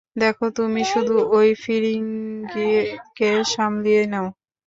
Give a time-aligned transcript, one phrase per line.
[0.15, 2.69] দেখো, তুমি শুধু ঐ ফিরিঙ্গি
[3.17, 4.27] কে সামলিয়ে নেও।